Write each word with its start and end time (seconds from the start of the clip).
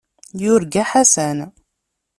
Yurga 0.41 0.83
Ḥasan. 0.91 1.37